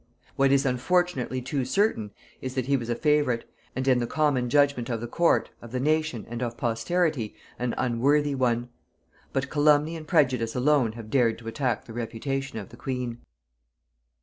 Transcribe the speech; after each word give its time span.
What 0.35 0.51
is 0.51 0.65
unfortunately 0.65 1.43
too 1.43 1.63
certain 1.63 2.09
is, 2.41 2.55
that 2.55 2.65
he 2.65 2.75
was 2.75 2.89
a 2.89 2.95
favorite, 2.95 3.47
and 3.75 3.87
in 3.87 3.99
the 3.99 4.07
common 4.07 4.49
judgement 4.49 4.89
of 4.89 4.99
the 4.99 5.05
court, 5.05 5.51
of 5.61 5.71
the 5.71 5.79
nation, 5.79 6.25
and 6.27 6.41
of 6.41 6.57
posterity, 6.57 7.35
an 7.59 7.75
unworthy 7.77 8.33
one; 8.33 8.69
but 9.31 9.51
calumny 9.51 9.95
and 9.95 10.07
prejudice 10.07 10.55
alone 10.55 10.93
have 10.93 11.11
dared 11.11 11.37
to 11.37 11.47
attack 11.47 11.85
the 11.85 11.93
reputation 11.93 12.57
of 12.57 12.69
the 12.69 12.77
queen. 12.77 13.19